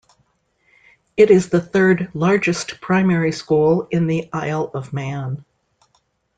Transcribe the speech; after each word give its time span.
It 1.15 1.29
is 1.29 1.49
the 1.49 1.61
third 1.61 2.09
largest 2.15 2.81
primary 2.81 3.31
school 3.31 3.87
in 3.91 4.07
the 4.07 4.29
Isle 4.33 4.71
of 4.73 4.93
Man. 4.93 5.45